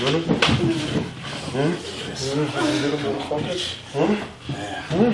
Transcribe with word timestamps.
Little 0.00 0.20
motherfuckers? 2.98 3.76
Huh? 3.92 5.12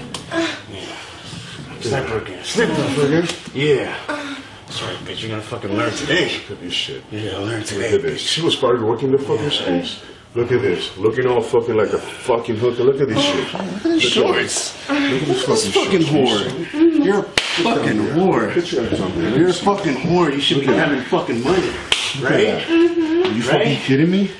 Sniper 1.81 2.19
again. 2.19 2.45
Sniper 2.45 3.07
again? 3.07 3.29
Yeah. 3.54 3.96
Right, 4.07 4.96
bitch. 5.04 5.22
You're 5.22 5.30
gonna 5.30 5.43
fucking 5.43 5.72
learn 5.72 5.93
today. 5.93 6.30
Look 6.49 6.51
at 6.53 6.61
this 6.61 6.72
shit. 6.72 7.03
Yeah, 7.11 7.38
learn 7.38 7.59
Look 7.61 7.67
today. 7.69 7.95
at 7.95 8.03
this. 8.03 8.21
She 8.21 8.43
was 8.43 8.54
probably 8.54 8.85
working 8.85 9.11
the 9.11 9.19
fucking 9.19 9.51
streets. 9.51 10.03
Look 10.35 10.53
at 10.53 10.61
this. 10.62 10.96
Looking 10.98 11.27
all 11.27 11.41
fucking 11.41 11.75
like 11.77 11.93
a 11.93 11.98
fucking 11.98 12.57
hooker. 12.57 12.84
Look 12.84 13.00
at 13.00 13.09
this 13.09 13.21
shit. 13.23 13.55
Oh, 13.55 13.59
look 13.64 13.75
at 13.77 13.82
this. 13.82 14.03
Shorts. 14.03 14.89
Look 14.89 15.23
at 15.23 15.27
this 15.29 15.45
fucking, 15.46 15.73
Fucking 15.73 16.03
whore. 16.03 17.05
You're 17.05 17.21
a 17.21 17.23
fucking 17.23 17.98
whore. 18.14 18.53
Put 18.53 18.71
your 18.71 18.87
ass 18.87 19.00
on 19.00 19.18
there. 19.18 19.37
You're 19.39 19.48
a 19.48 19.53
fucking 19.53 19.95
whore. 19.95 20.32
You 20.32 20.41
should 20.41 20.61
be 20.61 20.66
having 20.66 21.00
fucking 21.03 21.43
money, 21.43 21.71
right? 22.21 22.68
Are 22.68 23.32
you 23.32 23.43
fucking 23.43 23.79
kidding 23.79 24.11
me? 24.11 24.30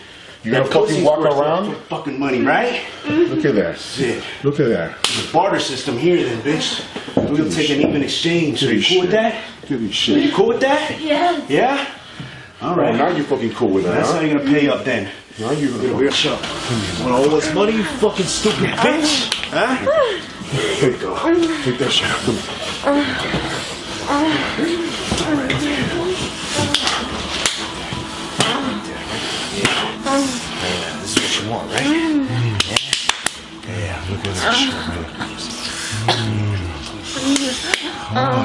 You 0.47 0.53
gotta 0.53 0.63
That 0.65 0.73
fucking 0.73 0.87
pussy's 0.89 1.05
walk 1.05 1.19
around? 1.19 1.73
for 1.75 1.81
Fucking 1.89 2.21
money, 2.21 2.41
right? 2.43 2.81
Look 3.09 3.45
at 3.45 3.57
that. 3.57 3.79
Shit. 3.81 4.23
Look 4.45 4.61
at 4.61 4.69
that. 4.69 5.03
The 5.03 5.29
barter 5.33 5.59
system 5.59 5.99
here, 5.99 6.23
then, 6.23 6.41
bitch. 6.43 6.85
We'll 7.29 7.51
take 7.51 7.71
an 7.71 7.81
even 7.81 8.01
exchange. 8.05 8.63
Are 8.63 8.73
you 8.73 8.81
cool 8.89 9.01
with 9.01 9.11
that? 9.11 9.43
Look 9.63 9.73
at 9.73 9.81
this 9.81 10.09
Are 10.09 10.13
you 10.13 10.27
shit. 10.27 10.35
cool 10.35 10.47
with 10.47 10.61
that? 10.61 11.01
Yeah. 11.01 11.45
Yeah. 11.49 11.89
All 12.63 12.77
right. 12.77 12.91
Right. 12.91 12.97
now 12.97 13.09
you're 13.11 13.25
fucking 13.27 13.55
cool 13.55 13.71
with 13.71 13.85
that, 13.87 13.95
That's 13.97 14.13
how 14.13 14.21
you're 14.21 14.39
gonna 14.39 14.49
pay 14.49 14.69
up 14.69 14.85
then. 14.85 15.11
Now 15.41 15.51
you're 15.51 15.73
gonna 15.73 15.89
Bitch 16.01 16.31
up. 16.31 16.41
Want 17.01 17.13
all 17.13 17.29
this 17.29 17.53
money, 17.53 17.73
you 17.73 17.83
fucking 17.83 18.27
stupid 18.27 18.71
bitch? 18.71 19.35
Huh? 19.51 19.75
Here 20.77 20.93
you 20.93 20.97
go. 20.99 21.17
Take 21.65 21.79
that 21.79 21.91
shit. 21.91 22.07
Uh, 22.87 23.05
uh, 24.09 24.83
uh. 24.83 24.86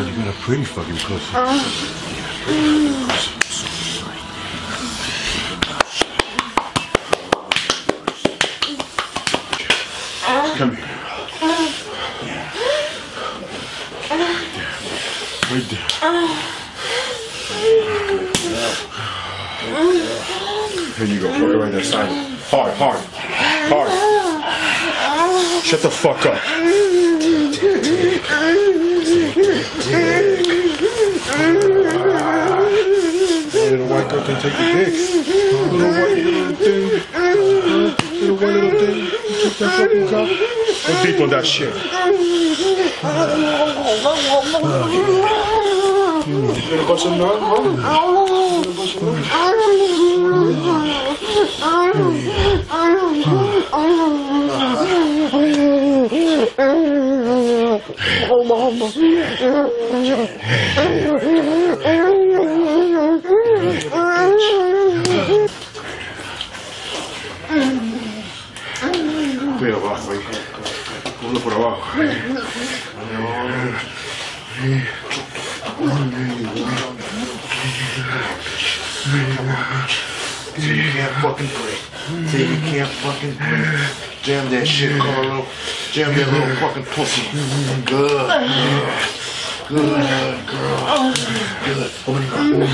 Oh, 0.01 0.03
you 0.03 0.15
got 0.15 0.29
a 0.29 0.33
pretty 0.39 0.63
fucking 0.63 0.95
pussy. 0.95 1.31
Oh. 1.35 1.61
Come 10.57 10.75
here. 10.75 10.87
Right 15.51 15.69
there. 15.69 15.69
Right 15.69 15.69
there. 15.69 15.87
Here 20.95 21.05
you 21.05 21.19
go. 21.21 21.29
Put 21.37 21.51
it 21.51 21.57
right 21.59 21.71
there, 21.71 21.83
side. 21.83 22.09
Hard, 22.49 22.73
hard, 22.73 22.99
hard. 23.69 23.91
Shut 25.63 25.81
the 25.83 25.91
fuck 25.91 26.25
up. 26.25 26.41
Can 34.19 34.41
take. 34.41 34.53
Little 35.71 35.89
white 35.89 36.23
little 36.23 36.55
thing. 36.55 36.83
Little 38.19 38.35
white 38.35 38.55
little 38.55 38.79
thing. 38.79 38.95
You 38.97 39.49
that 39.57 39.71
fucking. 39.77 40.07
Go 40.11 40.93
deep 41.03 41.19
on 41.21 41.29
that 41.29 41.45
shit. 41.45 41.73
You 46.27 46.41
gonna 46.69 46.87
bust 46.87 47.05
a 47.05 47.07
nut, 47.17 47.39
huh? 49.33 50.10
Estoy 69.53 69.71
abajo 69.71 70.11
ahí. 70.11 70.19
Uno 71.29 71.39
por 71.39 71.53
abajo. 71.53 71.81
Fucking 81.41 81.61
breathe. 81.61 82.29
Till 82.31 82.45
you 82.49 82.57
can't 82.69 82.89
fucking. 82.89 83.35
Jam 84.21 84.49
that 84.51 84.67
shit, 84.67 84.99
Carlo. 84.99 85.45
Jam 85.91 86.13
that 86.15 86.27
little 86.31 86.55
fucking 86.57 86.85
pussy. 86.85 87.23
Good. 87.85 88.27
Good, 89.67 90.47
girl. 90.47 91.13
Good. 91.65 91.91
Open 92.07 92.23
your 92.23 92.31
mouth. 92.57 92.69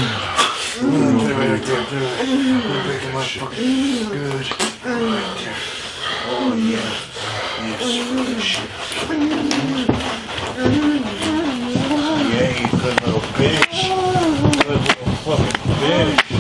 Good. 0.80 1.32
Right 1.38 1.64
there. 1.64 1.82
Good. 3.58 4.46
Right 4.48 5.32
there. 5.38 5.58
Oh, 6.30 6.54
yeah. 6.58 6.92
Yes, 7.64 7.82
good 8.12 8.42
shit. 8.42 8.70
Yeah, 12.34 12.50
you 12.60 12.68
good 12.78 12.98
little 13.04 13.26
bitch. 13.38 13.78
Good 14.64 14.82
little 14.88 15.14
fucking 15.24 15.58
bitch. 15.80 16.38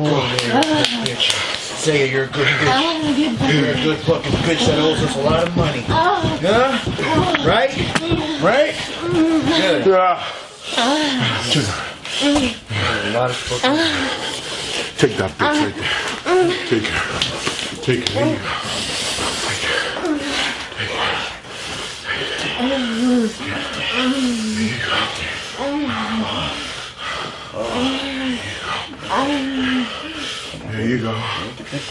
Oh, 0.00 0.04
man, 0.04 0.62
good 1.04 1.18
bitch. 1.88 1.96
Say 1.96 2.02
it, 2.04 2.12
you're 2.12 2.24
a 2.24 2.26
good 2.28 2.46
bitch. 2.46 3.52
You're 3.52 3.70
a 3.70 3.74
good 3.82 3.98
fucking 3.98 4.32
bitch 4.42 4.66
that 4.66 4.78
owes 4.78 5.02
us 5.02 5.16
a 5.16 5.20
lot 5.20 5.46
of 5.46 5.56
money. 5.56 5.82
Huh? 5.86 6.38
Right? 7.46 7.70
Right? 8.42 8.74
Good. 9.02 9.86
A 9.86 9.90
lot 13.12 13.30
of 13.30 13.36
fucking. 13.36 13.76
Take 14.98 15.16
that 15.16 15.30
bitch 15.32 15.58
right 15.64 15.74
there. 15.76 16.50
Take 16.68 16.86
her. 16.86 17.20
Take 17.82 18.08
her. 18.10 18.38
There 30.70 30.86
you 30.86 30.88
go. 30.88 30.88
There 30.88 30.88
you 30.88 30.98
go. 30.98 31.14
Open 31.70 31.84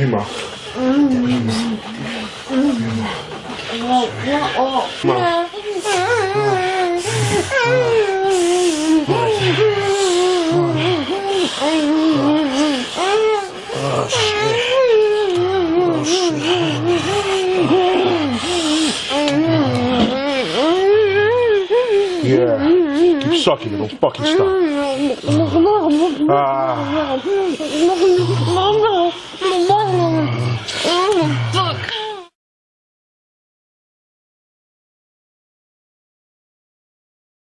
your 0.00 0.08
mouth. 0.08 0.30
Oh, 3.84 4.88
shit. 5.02 5.12
Oh, 13.74 14.08
shit. 14.08 14.62
Yeah. 22.24 22.81
Keep 23.02 23.42
sucking 23.42 23.74
it. 23.74 23.78
Don't 23.78 23.92
fucking 24.00 24.24
stop. 24.24 24.48
Ah. 26.30 27.18